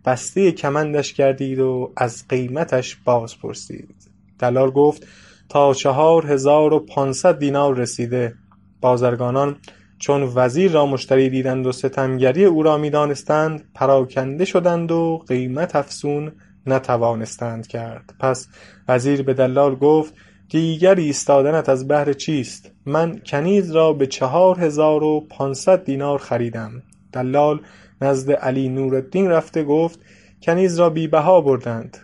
بسته 0.05 0.51
کمندش 0.51 1.13
گردید 1.13 1.59
و 1.59 1.93
از 1.97 2.27
قیمتش 2.27 2.95
باز 2.95 3.39
پرسید 3.39 3.95
دلال 4.39 4.71
گفت 4.71 5.07
تا 5.49 5.73
چهار 5.73 6.31
هزار 6.31 6.73
و 6.73 6.79
پانصد 6.79 7.39
دینار 7.39 7.77
رسیده. 7.77 8.33
بازرگانان 8.81 9.57
چون 9.97 10.31
وزیر 10.35 10.71
را 10.71 10.85
مشتری 10.85 11.29
دیدند 11.29 11.67
و 11.67 11.71
ستمگری 11.71 12.45
او 12.45 12.63
را 12.63 12.77
می‌دانستند 12.77 13.63
پراکنده 13.73 14.45
شدند 14.45 14.91
و 14.91 15.23
قیمت 15.27 15.75
افزون 15.75 16.31
نتوانستند 16.73 17.67
کرد. 17.67 18.13
پس 18.19 18.47
وزیر 18.87 19.23
به 19.23 19.33
دلال 19.33 19.75
گفت 19.75 20.13
دیگر 20.49 20.95
ایستادنت 20.95 21.69
از 21.69 21.87
بهر 21.87 22.13
چیست؟ 22.13 22.71
من 22.85 23.21
کنیز 23.25 23.71
را 23.71 23.93
به 23.93 24.07
چهار 24.07 24.59
هزار 24.59 25.03
و 25.03 25.27
پانصد 25.29 25.85
دینار 25.85 26.17
خریدم. 26.17 26.83
دلال 27.13 27.61
نزد 28.01 28.31
علی 28.31 28.69
نورالدین 28.69 29.29
رفته 29.29 29.63
گفت 29.63 29.99
کنیز 30.41 30.79
را 30.79 30.89
بی 30.89 31.07
بها 31.07 31.41
بردند. 31.41 31.97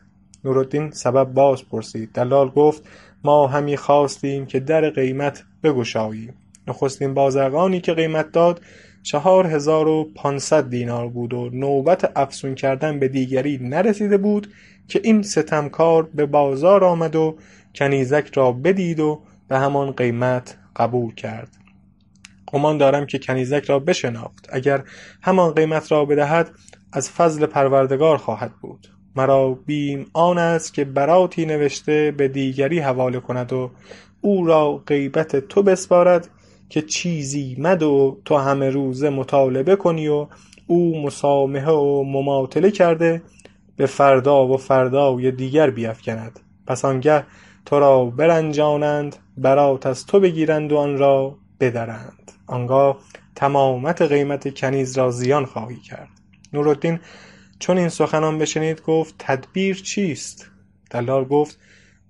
نورالدین 0.43 0.91
سبب 0.91 1.33
باز 1.33 1.69
پرسید. 1.69 2.11
دلال 2.13 2.49
گفت 2.49 2.83
ما 3.23 3.47
همی 3.47 3.77
خواستیم 3.77 4.45
که 4.45 4.59
در 4.59 4.89
قیمت 4.89 5.43
بگشایی. 5.63 6.29
نخستین 6.67 7.13
بازرگانی 7.13 7.81
که 7.81 7.93
قیمت 7.93 8.31
داد 8.31 8.61
چهار 9.05 9.47
هزار 9.47 9.87
و 9.87 10.11
پانصد 10.15 10.69
دینار 10.69 11.07
بود 11.07 11.33
و 11.33 11.49
نوبت 11.53 12.11
افزون 12.15 12.55
کردن 12.55 12.99
به 12.99 13.07
دیگری 13.07 13.59
نرسیده 13.61 14.17
بود 14.17 14.47
که 14.87 15.01
این 15.03 15.21
ستمکار 15.21 16.03
به 16.03 16.25
بازار 16.25 16.83
آمد 16.83 17.15
و 17.15 17.37
کنیزک 17.75 18.31
را 18.33 18.51
بدید 18.51 18.99
و 18.99 19.21
به 19.47 19.57
همان 19.57 19.91
قیمت 19.91 20.57
قبول 20.75 21.13
کرد. 21.13 21.47
گمان 22.45 22.77
دارم 22.77 23.05
که 23.05 23.19
کنیزک 23.19 23.65
را 23.65 23.79
بشناخت. 23.79 24.47
اگر 24.51 24.83
همان 25.21 25.53
قیمت 25.53 25.91
را 25.91 26.05
بدهد 26.05 26.51
از 26.93 27.09
فضل 27.09 27.45
پروردگار 27.45 28.17
خواهد 28.17 28.51
بود. 28.61 28.87
مرا 29.15 29.51
بیم 29.65 30.05
آن 30.13 30.37
است 30.37 30.73
که 30.73 30.85
براتی 30.85 31.45
نوشته 31.45 32.13
به 32.17 32.27
دیگری 32.27 32.79
حواله 32.79 33.19
کند 33.19 33.53
و 33.53 33.71
او 34.21 34.45
را 34.45 34.77
غیبت 34.77 35.35
تو 35.35 35.63
بسپارد 35.63 36.29
که 36.69 36.81
چیزی 36.81 37.55
مدو 37.59 38.17
تو 38.25 38.37
همه 38.37 38.69
روزه 38.69 39.09
مطالبه 39.09 39.75
کنی 39.75 40.07
و 40.07 40.27
او 40.67 41.01
مسامحه 41.01 41.71
و 41.71 42.03
مماطله 42.03 42.71
کرده 42.71 43.21
به 43.77 43.85
فردا 43.85 44.47
و 44.47 44.57
فردای 44.57 45.31
دیگر 45.31 45.69
بیفکند. 45.69 46.39
پس 46.67 46.85
آنگه 46.85 47.23
تو 47.65 47.79
را 47.79 48.05
برنجانند 48.05 49.15
برات 49.37 49.85
از 49.85 50.05
تو 50.05 50.19
بگیرند 50.19 50.71
و 50.71 50.77
آن 50.77 50.97
را 50.97 51.37
بدرند. 51.59 52.31
آنگاه 52.47 52.97
تمامت 53.35 54.01
قیمت 54.01 54.55
کنیز 54.55 54.97
را 54.97 55.11
زیان 55.11 55.45
خواهی 55.45 55.79
کرد. 55.79 56.09
نورالدین 56.53 56.99
چون 57.59 57.77
این 57.77 57.89
سخنان 57.89 58.37
بشنید 58.37 58.81
گفت 58.81 59.15
تدبیر 59.19 59.75
چیست؟ 59.75 60.51
دلال 60.89 61.25
گفت 61.25 61.59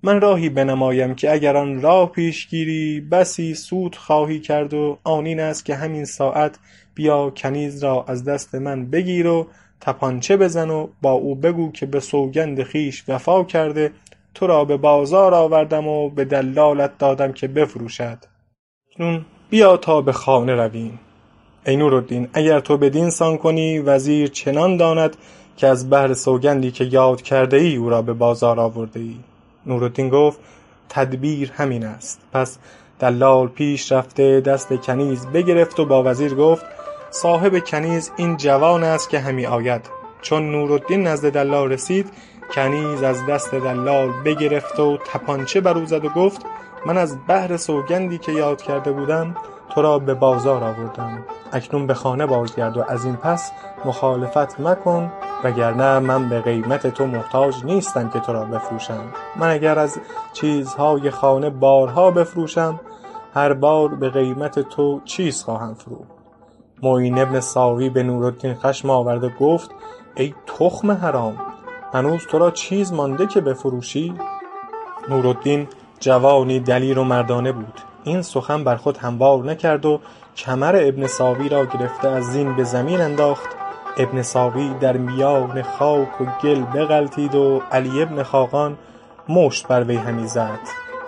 من 0.06 0.20
راهی 0.20 0.48
بنمایم 0.48 1.14
که 1.14 1.32
اگر 1.32 1.56
آن 1.56 1.82
راه 1.82 2.12
پیش 2.12 2.48
گیری 2.48 3.00
بسی 3.00 3.54
سود 3.54 3.96
خواهی 3.96 4.40
کرد 4.40 4.74
و 4.74 4.98
آن 5.04 5.26
این 5.26 5.40
است 5.40 5.64
که 5.64 5.74
همین 5.74 6.04
ساعت 6.04 6.58
بیا 6.94 7.30
کنیز 7.30 7.84
را 7.84 8.04
از 8.08 8.24
دست 8.24 8.54
من 8.54 8.90
بگیر 8.90 9.26
و 9.26 9.46
تپانچه 9.80 10.36
بزن 10.36 10.70
و 10.70 10.88
با 11.02 11.12
او 11.12 11.34
بگو 11.34 11.72
که 11.72 11.86
به 11.86 12.00
سوگند 12.00 12.62
خویش 12.62 13.04
وفا 13.08 13.44
کرده. 13.44 13.92
تو 14.34 14.46
را 14.46 14.64
به 14.64 14.76
بازار 14.76 15.34
آوردم 15.34 15.86
و 15.86 16.10
به 16.10 16.24
دلالت 16.24 16.98
دادم 16.98 17.32
که 17.32 17.48
بفروشد. 17.48 18.18
اکنون 18.92 19.24
بیا 19.50 19.76
تا 19.76 20.00
به 20.00 20.12
خانه 20.12 20.54
رویم. 20.54 20.98
ای 21.66 21.76
نورالدین 21.76 22.28
اگر 22.32 22.60
تو 22.60 22.76
بدین 22.76 23.10
سان 23.10 23.36
کنی 23.36 23.78
وزیر 23.78 24.28
چنان 24.28 24.76
داند 24.76 25.16
که 25.56 25.66
از 25.66 25.90
بهر 25.90 26.14
سوگندی 26.14 26.70
که 26.70 26.84
یاد 26.84 27.22
کرده 27.22 27.56
ای 27.56 27.76
او 27.76 27.90
را 27.90 28.02
به 28.02 28.12
بازار 28.12 28.60
آورده 28.60 29.00
ای 29.00 29.16
نورالدین 29.66 30.08
گفت 30.08 30.40
تدبیر 30.88 31.52
همین 31.56 31.84
است. 31.84 32.20
پس 32.32 32.58
دلال 33.00 33.48
پیش 33.48 33.92
رفته 33.92 34.40
دست 34.40 34.72
کنیز 34.72 35.26
بگرفت 35.26 35.80
و 35.80 35.84
با 35.84 36.02
وزیر 36.02 36.34
گفت 36.34 36.64
صاحب 37.10 37.64
کنیز 37.64 38.12
این 38.16 38.36
جوان 38.36 38.84
است 38.84 39.10
که 39.10 39.18
همی 39.18 39.46
آید. 39.46 39.90
چون 40.22 40.50
نورالدین 40.50 41.06
نزد 41.06 41.32
دلال 41.32 41.72
رسید 41.72 42.10
کنیز 42.54 43.02
از 43.02 43.26
دست 43.26 43.54
دلال 43.54 44.12
بگرفت 44.24 44.80
و 44.80 44.98
تپانچه 45.06 45.60
بر 45.60 45.78
او 45.78 45.86
زد 45.86 46.04
و 46.04 46.08
گفت 46.08 46.42
من 46.86 46.98
از 46.98 47.26
بهر 47.26 47.56
سوگندی 47.56 48.18
که 48.18 48.32
یاد 48.32 48.62
کرده 48.62 48.92
بودم 48.92 49.36
تو 49.74 49.82
را 49.82 49.98
به 49.98 50.14
بازار 50.14 50.64
آوردم. 50.64 51.24
اکنون 51.52 51.86
به 51.86 51.94
خانه 51.94 52.26
بازگرد 52.26 52.76
و 52.76 52.84
از 52.88 53.04
این 53.04 53.16
پس 53.16 53.52
مخالفت 53.84 54.60
مکن 54.60 55.12
وگرنه 55.44 55.98
من 55.98 56.28
به 56.28 56.40
قیمت 56.40 56.86
تو 56.86 57.06
محتاج 57.06 57.64
نیستم 57.64 58.08
که 58.08 58.20
تو 58.20 58.32
را 58.32 58.44
بفروشم. 58.44 59.04
من 59.36 59.50
اگر 59.50 59.78
از 59.78 59.98
چیزهای 60.32 61.10
خانه 61.10 61.50
بارها 61.50 62.10
بفروشم 62.10 62.80
هر 63.34 63.52
بار 63.52 63.94
به 63.94 64.10
قیمت 64.10 64.58
تو 64.58 65.00
چیز 65.04 65.42
خواهم 65.42 65.74
فروخت. 65.74 66.10
معین 66.82 67.24
بن 67.24 67.40
ساوی 67.40 67.90
به 67.90 68.02
نورالدین 68.02 68.54
خشم 68.54 68.90
آورد 68.90 69.24
و 69.24 69.28
گفت 69.28 69.70
ای 70.16 70.34
تخم 70.46 70.90
حرام 70.90 71.36
هنوز 71.94 72.26
تو 72.26 72.38
را 72.38 72.50
چیز 72.50 72.92
مانده 72.92 73.26
که 73.26 73.40
بفروشی؟ 73.40 74.14
نورالدین 75.08 75.68
جوانی 76.00 76.60
دلیر 76.60 76.98
و 76.98 77.04
مردانه 77.04 77.52
بود. 77.52 77.80
این 78.06 78.22
سخن 78.22 78.64
بر 78.64 78.76
خود 78.76 78.96
هموار 78.96 79.44
نکرد 79.44 79.86
و 79.86 80.00
کمر 80.36 80.76
ابن 80.82 81.06
ساوی 81.06 81.48
را 81.48 81.64
گرفته 81.64 82.08
از 82.08 82.24
زین 82.24 82.56
به 82.56 82.64
زمین 82.64 83.00
انداخت. 83.00 83.48
ابن 83.96 84.22
ساوی 84.22 84.74
در 84.80 84.96
میان 84.96 85.62
خاک 85.62 86.20
و 86.20 86.24
گل 86.42 86.62
بغلتید 86.62 87.34
و 87.34 87.62
علی 87.72 88.04
بن 88.04 88.22
خاقان 88.22 88.78
مشت 89.28 89.66
بر 89.66 89.84
وی 89.84 89.96
همی 89.96 90.26
زد 90.26 90.58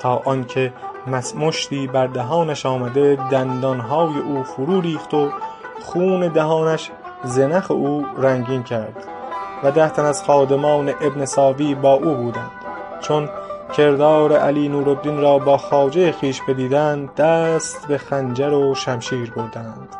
تا 0.00 0.22
آن 0.24 0.44
که 0.44 0.72
مشتی 1.36 1.86
بر 1.86 2.06
دهانش 2.06 2.66
آمده 2.66 3.18
دندانهای 3.30 4.18
او 4.18 4.42
فرو 4.42 4.80
ریخت 4.80 5.14
و 5.14 5.30
خون 5.84 6.28
دهانش 6.28 6.90
زنخ 7.24 7.70
او 7.70 8.06
رنگین 8.16 8.62
کرد 8.62 9.04
و 9.62 9.70
ده 9.70 9.88
تن 9.88 10.04
از 10.04 10.24
خادمان 10.24 10.88
ابن 10.88 11.24
ساوی 11.24 11.74
با 11.74 11.92
او 11.92 12.14
بودند. 12.14 12.50
چون 13.00 13.28
کردار 13.76 14.32
علی 14.32 14.68
نورالدین 14.68 15.20
را 15.20 15.38
با 15.38 15.56
خواجه 15.56 16.12
خویش 16.12 16.42
بدیدند 16.42 17.14
دست 17.14 17.88
به 17.88 17.98
خنجر 17.98 18.50
و 18.50 18.74
شمشیر 18.74 19.30
بردند. 19.30 19.96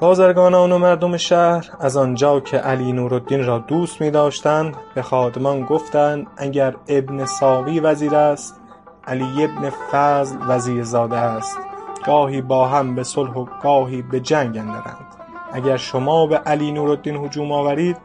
بازرگانان 0.00 0.72
و 0.72 0.78
مردم 0.78 1.16
شهر 1.16 1.70
از 1.80 1.96
آنجا 1.96 2.40
که 2.40 2.56
علی 2.56 2.92
نورالدین 2.92 3.46
را 3.46 3.58
دوست 3.58 4.00
می 4.00 4.10
داشتند 4.10 4.76
به 4.94 5.02
خادمان 5.02 5.62
گفتند 5.62 6.26
اگر 6.36 6.74
ابن 6.88 7.24
ساوی 7.24 7.80
وزیر 7.80 8.14
است 8.14 8.60
علی 9.06 9.46
بن 9.46 9.70
فضل 9.92 10.36
وزیرزاده 10.48 11.16
است. 11.16 11.58
گاهی 12.06 12.42
با 12.42 12.68
هم 12.68 12.94
به 12.94 13.02
صلح 13.02 13.32
و 13.32 13.46
گاهی 13.62 14.02
به 14.02 14.20
جنگ 14.20 14.58
اندرند. 14.58 15.06
اگر 15.52 15.76
شما 15.76 16.26
به 16.26 16.36
علی 16.36 16.72
نورالدین 16.72 17.16
هجوم 17.16 17.52
آورید 17.52 17.96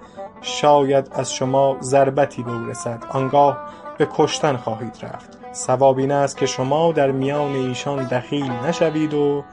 شاید 0.42 1.10
از 1.12 1.34
شما 1.34 1.78
ضربتی 1.82 2.44
به 2.44 2.52
او 2.52 2.66
رسد 2.66 3.04
آنگاه 3.10 3.58
به 4.02 4.08
کشتن 4.14 4.58
خواهید 4.58 4.98
رفت. 5.02 5.38
صواب 5.54 5.98
این 5.98 6.12
است 6.12 6.38
که 6.38 6.46
شما 6.46 6.92
در 6.92 7.12
میان 7.12 7.52
ایشان 7.52 8.08
دخیل 8.08 8.52
نشوید 8.52 9.14
و 9.14 9.44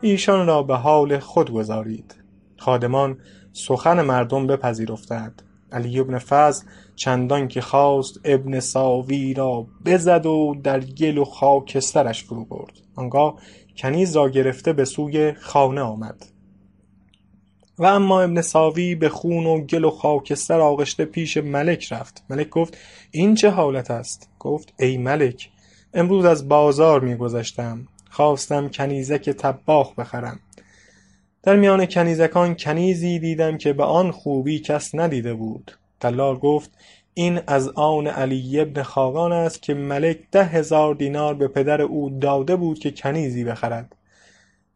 ایشان 0.00 0.46
را 0.46 0.62
به 0.62 0.76
حال 0.76 1.18
خود 1.18 1.50
گذارید. 1.50 2.14
خادمان 2.58 3.18
سخن 3.52 4.02
مردم 4.02 4.46
بپذیرفتند. 4.46 5.42
علی 5.72 6.02
بن 6.02 6.18
فضل 6.18 6.66
چندان 6.96 7.48
که 7.48 7.60
خواست 7.60 8.20
ابن 8.24 8.60
ساوی 8.60 9.34
را 9.34 9.66
بزد 9.86 10.26
و 10.26 10.54
در 10.64 10.80
گل 10.80 11.18
و 11.18 11.24
خاکسترش 11.24 12.24
فرو 12.24 12.44
برد. 12.44 12.72
آنگاه 12.96 13.34
کنیز 13.76 14.16
را 14.16 14.28
گرفته 14.28 14.72
به 14.72 14.84
سوی 14.84 15.32
خانه 15.32 15.80
آمد. 15.80 16.26
و 17.78 17.84
اما 17.84 18.22
ابن 18.22 18.40
ساوی 18.40 18.94
به 18.94 19.08
خون 19.08 19.46
و 19.46 19.60
گل 19.60 19.84
و 19.84 19.90
خاکستر 19.90 20.60
آغشته 20.60 21.04
پیش 21.04 21.36
ملک 21.36 21.92
رفت. 21.92 22.24
ملک 22.30 22.48
گفت 22.48 22.78
این 23.10 23.34
چه 23.34 23.50
حالت 23.50 23.90
است؟ 23.90 24.30
گفت 24.38 24.72
ای 24.78 24.96
ملک 24.96 25.50
امروز 25.94 26.24
از 26.24 26.48
بازار 26.48 27.00
می 27.00 27.16
گذشتم 27.16 27.88
خواستم 28.10 28.68
کنیزک 28.68 29.30
طباخ 29.30 29.94
بخرم. 29.94 30.40
در 31.42 31.56
میان 31.56 31.86
کنیزکان 31.86 32.56
کنیزی 32.56 33.18
دیدم 33.18 33.58
که 33.58 33.72
به 33.72 33.84
آن 33.84 34.10
خوبی 34.10 34.58
کس 34.58 34.94
ندیده 34.94 35.34
بود. 35.34 35.78
دلال 36.00 36.36
گفت 36.36 36.70
این 37.14 37.40
از 37.46 37.68
آن 37.68 38.06
علی 38.06 38.64
بن 38.64 38.82
خاقان 38.82 39.32
است 39.32 39.62
که 39.62 39.74
ملک 39.74 40.18
ده 40.32 40.44
هزار 40.44 40.94
دینار 40.94 41.34
به 41.34 41.48
پدر 41.48 41.82
او 41.82 42.10
داده 42.10 42.56
بود 42.56 42.78
که 42.78 42.90
کنیزی 42.90 43.44
بخرد. 43.44 43.96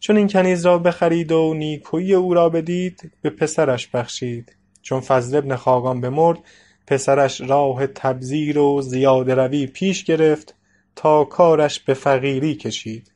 چون 0.01 0.17
این 0.17 0.29
کنیز 0.29 0.67
را 0.67 0.79
بخرید 0.79 1.33
و 1.33 1.55
نیکویی 1.55 2.15
او 2.15 2.35
را 2.35 2.49
بدید 2.49 3.13
به 3.23 3.31
پسرش 3.31 3.87
بخشید. 3.87 4.57
چون 4.83 5.01
فضل 5.01 5.41
بن 5.41 5.57
خاقان 5.57 6.01
بمرد 6.01 6.39
پسرش 6.87 7.41
راه 7.41 7.87
تبذیر 7.87 8.59
و 8.59 8.83
زیاده 8.83 9.35
روی 9.35 9.67
پیش 9.67 10.05
گرفت 10.05 10.55
تا 10.97 11.25
کارش 11.25 11.81
به 11.81 11.95
فقیری 11.95 12.55
کشید. 12.55 13.13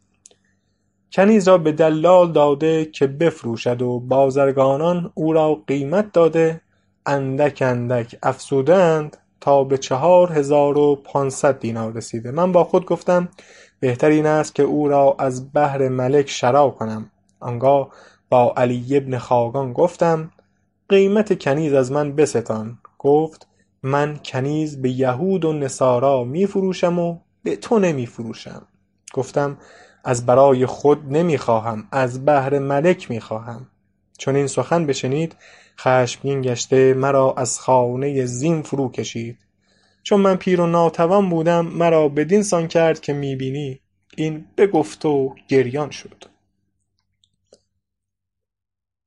کنیز 1.13 1.49
را 1.49 1.59
به 1.59 1.73
دلال 1.73 2.33
داده 2.33 2.85
که 2.85 3.07
بفروشد 3.07 3.83
و 3.83 4.01
بازرگانان 4.01 5.13
او 5.15 5.33
را 5.33 5.55
قیمت 5.67 6.13
داده. 6.13 6.61
اندک 7.07 7.63
اندک 7.67 8.17
افزوده 8.23 8.75
اند 8.75 9.17
تا 9.41 9.65
به 9.65 9.79
چهار 9.79 10.33
هزار 10.33 10.79
و 10.79 10.97
پانصد 10.97 11.61
دینار 11.61 11.93
رسیده. 11.93 12.31
من 12.31 12.53
با 12.53 12.65
خود 12.65 12.87
گفتم 12.87 13.29
بهتر 13.83 14.09
این 14.09 14.27
است 14.27 14.55
که 14.55 14.63
او 14.63 14.89
را 14.89 15.17
از 15.19 15.53
بهر 15.53 15.89
ملک 15.89 16.29
شرا 16.29 16.71
کنم. 16.71 17.11
آنگاه 17.41 17.89
با 18.31 18.55
علی 18.57 19.01
بن 19.01 19.19
خاقان 19.19 19.73
گفتم 19.73 20.31
قیمت 20.89 21.43
کنیز 21.43 21.73
از 21.73 21.93
من 21.93 22.13
بستان. 22.13 22.79
گفت 22.99 23.47
من 23.83 24.21
کنیز 24.25 24.83
به 24.83 24.91
یهود 24.91 25.45
و 25.45 25.53
نصارا 25.53 26.25
می 26.25 26.47
فروشم 26.47 26.99
و 26.99 27.19
به 27.43 27.57
تو 27.57 27.79
نمی 27.79 28.07
فروشم 28.07 28.63
گفتم 29.15 29.59
از 30.05 30.27
برای 30.27 30.67
خود 30.67 31.13
نمی 31.13 31.39
خواهم 31.39 31.89
از 31.93 32.25
بهر 32.25 32.59
ملک 32.59 33.11
می 33.11 33.21
خواهم 33.21 33.67
چون 34.19 34.37
این 34.37 34.47
سخن 34.47 34.87
بشنید 34.87 35.37
خشمگین 35.81 36.43
گشته 36.43 36.95
مرا 36.95 37.35
از 37.37 37.61
خانه 37.61 38.25
زین 38.25 38.63
فرو 38.63 38.91
کشید. 38.91 39.39
چون 40.03 40.21
من 40.21 40.37
پیر 40.37 40.61
و 40.61 40.67
ناتوان 40.67 41.29
بودم 41.29 41.67
مرا 41.67 42.09
بدین 42.09 42.43
سان 42.43 42.69
کرد 42.69 43.01
که 43.01 43.13
می 43.13 43.37
بینی 43.37 43.81
این 44.17 44.45
بگفت 44.57 45.05
و 45.05 45.35
گریان 45.49 45.91
شد. 45.91 46.25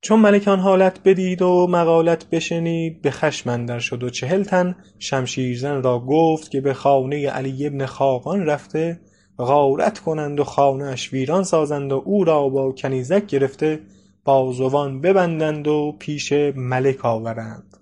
چون 0.01 0.19
ملک 0.19 0.47
آن 0.47 0.60
حالت 0.60 0.99
بدید 1.03 1.41
و 1.41 1.67
مقالت 1.67 2.29
بشنید 2.29 3.01
به 3.01 3.12
خشم 3.12 3.49
اندر 3.49 3.79
شد 3.79 4.03
و 4.03 4.10
چهل 4.10 4.43
تن 4.43 4.75
شمشیرزن 4.99 5.84
را 5.84 5.99
گفت 5.99 6.51
که 6.51 6.62
به 6.62 6.73
خانه 6.73 7.29
علی 7.29 7.69
بن 7.69 7.86
خاقان 7.86 8.45
رفته 8.45 8.99
غارت 9.38 9.99
کنند 9.99 10.39
و 10.39 10.43
خانه 10.43 10.86
اش 10.86 11.13
ویران 11.13 11.43
سازند 11.43 11.91
و 11.91 12.01
او 12.05 12.23
را 12.23 12.49
با 12.49 12.71
کنیزک 12.71 13.25
گرفته 13.25 13.79
بازوان 14.25 15.01
ببندند 15.01 15.67
و 15.67 15.95
پیش 15.99 16.34
ملک 16.55 17.05
آورند. 17.05 17.75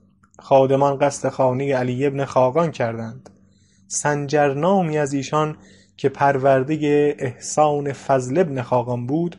خادمان 0.43 0.97
قصد 0.97 1.29
خانه 1.29 1.75
علی 1.75 2.09
بن 2.09 2.25
خاقان 2.25 2.71
کردند. 2.71 3.29
سنجر 3.87 4.53
نامی 4.53 4.97
از 4.97 5.13
ایشان 5.13 5.57
که 5.97 6.09
پرورده 6.09 7.15
احسان 7.19 7.93
فضل 7.93 8.43
بن 8.43 8.61
خاقان 8.61 9.07
بود 9.07 9.35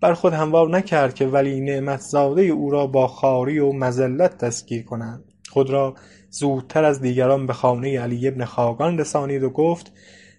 بر 0.00 0.14
خود 0.14 0.32
هموار 0.32 0.68
نکرد 0.68 1.14
که 1.14 1.26
ولی 1.26 1.60
نعمت 1.60 2.00
زاده 2.00 2.42
او 2.42 2.70
را 2.70 2.86
با 2.86 3.06
خواری 3.06 3.58
و 3.58 3.72
مذلت 3.72 4.38
دستگیر 4.38 4.84
کنند. 4.84 5.24
خود 5.50 5.70
را 5.70 5.94
زودتر 6.30 6.84
از 6.84 7.00
دیگران 7.00 7.46
به 7.46 7.52
خانه 7.52 8.00
علی 8.00 8.30
بن 8.30 8.44
خاقان 8.44 8.98
رسانید 8.98 9.42
و 9.42 9.50
گفت 9.50 9.92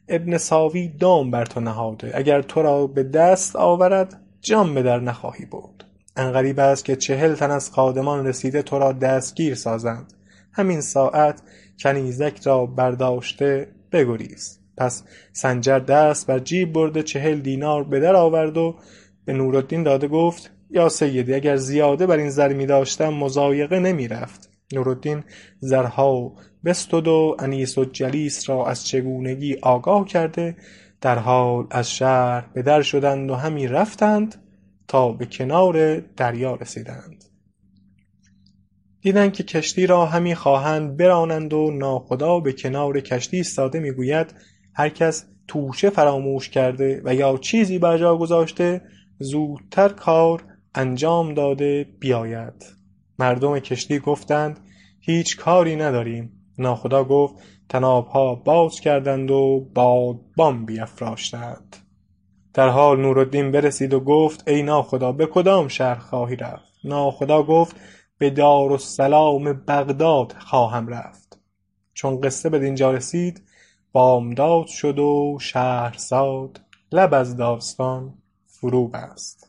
ابن 0.08 0.38
ساوی 0.38 0.88
دام 0.88 1.32
بر 1.32 1.46
تو 1.46 1.60
نهاده 1.60 2.12
اگر 2.14 2.42
تو 2.42 2.62
را 2.62 2.88
به 2.88 3.04
دست 3.04 3.56
آورد 3.56 4.22
جان 4.42 4.74
به 4.74 4.84
در 4.84 5.00
نخواهی 5.00 5.46
برد. 5.46 5.87
ان 6.18 6.32
غریب 6.32 6.60
است 6.60 6.86
که 6.86 6.96
چهل 6.96 7.36
تن 7.36 7.52
از 7.52 7.72
خادمان 7.72 8.28
رسیده 8.28 8.62
تو 8.62 8.80
را 8.80 8.92
دستگیر 8.92 9.56
سازند. 9.56 10.14
همین 10.54 10.82
ساعت 10.82 11.42
کنیزک 11.80 12.40
را 12.44 12.66
برداشته 12.66 13.68
بگریز 13.92 14.60
پس 14.78 15.04
سنجر 15.34 15.80
دست 15.80 16.28
بر 16.28 16.40
جیب 16.40 16.74
برده 16.74 17.04
چهل 17.04 17.40
دینار 17.40 17.84
به 17.84 18.00
در 18.00 18.16
آورد 18.16 18.58
و 18.58 18.76
به 19.26 19.34
نورالدین 19.34 19.84
داده 19.84 20.08
گفت 20.08 20.52
یا 20.70 20.90
سیدی 20.90 21.34
اگر 21.34 21.56
زیاده 21.56 22.08
بر 22.08 22.18
این 22.18 22.30
زر 22.30 22.54
می 22.54 22.66
داشتم 22.66 23.14
مضایقه 23.14 23.80
نمی 23.80 24.08
رفت 24.08 24.50
نورالدین 24.74 25.24
زرها 25.60 26.34
بستد 26.66 27.08
و 27.08 27.36
انیس 27.40 27.78
و 27.78 27.86
جلیس 27.86 28.50
را 28.50 28.68
از 28.68 28.88
چگونگی 28.88 29.58
آگاه 29.62 30.06
کرده 30.06 30.56
در 31.02 31.20
حال 31.20 31.68
از 31.72 31.92
شهر 31.92 32.46
به 32.54 32.62
در 32.62 32.82
شدند 32.82 33.32
و 33.32 33.36
همی 33.36 33.68
رفتند. 33.68 34.36
تا 34.88 35.12
به 35.12 35.26
کنار 35.26 36.00
دریا 36.00 36.56
رسیدند. 36.56 37.24
دیدند 39.02 39.34
که 39.34 39.44
کشتی 39.44 39.88
را 39.88 40.06
همی 40.06 40.36
خواهند 40.36 40.98
برانند 40.98 41.54
و 41.54 41.72
ناخدا 41.72 42.40
به 42.40 42.54
کنار 42.54 43.00
کشتی 43.00 43.38
ایستاده 43.38 43.80
می 43.80 43.92
گوید 43.92 44.34
هر 44.74 44.90
کس 44.90 45.26
توشه 45.48 45.90
فراموش 45.90 46.50
کرده 46.50 47.02
و 47.06 47.16
یا 47.16 47.38
چیزی 47.38 47.80
بر 47.80 47.98
جا 47.98 48.18
گذاشته 48.18 48.82
زودتر 49.20 49.90
کار 49.90 50.44
انجام 50.76 51.34
داده 51.34 51.86
بیاید. 52.00 52.66
مردم 53.20 53.60
کشتی 53.60 54.00
گفتند 54.00 54.60
هیچ 55.00 55.38
کاری 55.38 55.76
نداریم. 55.76 56.32
ناخدا 56.58 57.04
گفت 57.04 57.36
طنابها 57.70 58.36
باز 58.36 58.80
کردند 58.80 59.32
و 59.32 59.68
بادبان 59.74 60.66
بیفراشتند. 60.66 61.87
در 62.58 62.70
حال 62.70 63.02
نورالدین 63.02 63.52
برسید 63.52 63.94
و 63.94 64.00
گفت 64.00 64.48
ای 64.48 64.64
ناخدا 64.64 65.12
به 65.12 65.26
کدام 65.26 65.68
شهر 65.68 65.96
خواهی 65.96 66.36
رفت؟ 66.36 66.74
ناخدا 66.84 67.44
گفت 67.44 67.76
به 68.18 68.30
دارالسلام 68.30 69.54
بغداد 69.54 70.36
خواهم 70.40 70.88
رفت. 70.88 71.40
چون 71.94 72.22
قصه 72.22 72.50
بدینجا 72.50 72.92
رسید 72.92 73.42
بامداد 73.92 74.68
شد 74.68 75.00
و 75.00 75.38
شهرزاد 75.42 76.62
لب 76.92 77.14
از 77.14 77.38
داستان 77.38 78.14
فرو 78.46 78.88
بست 78.88 79.47